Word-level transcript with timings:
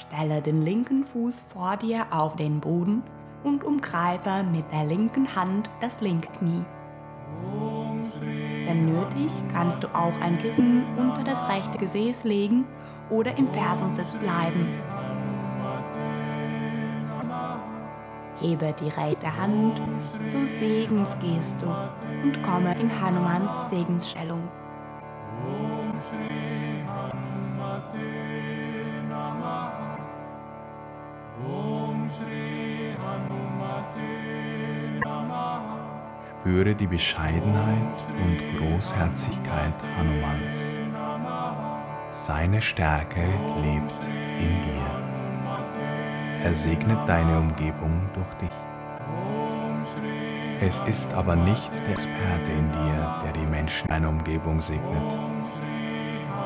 Stelle 0.00 0.40
den 0.40 0.62
linken 0.62 1.04
Fuß 1.04 1.44
vor 1.52 1.76
dir 1.76 2.06
auf 2.10 2.36
den 2.36 2.60
Boden 2.60 3.02
und 3.44 3.64
umgreife 3.64 4.44
mit 4.50 4.64
der 4.72 4.84
linken 4.84 5.34
Hand 5.34 5.70
das 5.80 6.00
linke 6.00 6.28
Knie. 6.38 6.64
Wenn 8.66 8.86
nötig, 8.86 9.30
kannst 9.52 9.82
du 9.82 9.88
auch 9.88 10.18
ein 10.20 10.38
Kissen 10.38 10.84
unter 10.96 11.22
das 11.22 11.46
rechte 11.48 11.78
Gesäß 11.78 12.24
legen 12.24 12.66
oder 13.10 13.36
im 13.36 13.48
Fersensitz 13.52 14.14
bleiben. 14.14 14.68
Hebe 18.40 18.74
die 18.80 18.88
rechte 18.88 19.36
Hand 19.36 19.82
zur 20.26 20.46
Segensgeste 20.46 21.90
und 22.22 22.42
komme 22.42 22.74
in 22.80 22.90
Hanumans 23.00 23.68
Segensstellung. 23.68 24.48
Spüre 36.40 36.74
die 36.74 36.86
Bescheidenheit 36.86 38.04
und 38.22 38.58
Großherzigkeit 38.58 39.74
Hanumans. 39.96 40.56
Seine 42.10 42.60
Stärke 42.60 43.22
lebt 43.62 44.08
in 44.38 44.60
dir. 44.62 45.00
Er 46.42 46.54
segnet 46.54 47.06
deine 47.06 47.38
Umgebung 47.38 48.00
durch 48.14 48.34
dich. 48.34 48.50
Es 50.60 50.80
ist 50.86 51.12
aber 51.14 51.36
nicht 51.36 51.74
der 51.86 51.92
Experte 51.92 52.50
in 52.50 52.70
dir, 52.72 53.20
der 53.22 53.32
die 53.32 53.50
Menschen 53.50 53.88
deiner 53.88 54.08
Umgebung 54.08 54.60
segnet. 54.60 55.18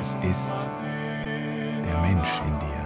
Es 0.00 0.18
ist 0.22 0.54
der 0.54 2.00
Mensch 2.02 2.40
in 2.46 2.58
dir. 2.58 2.85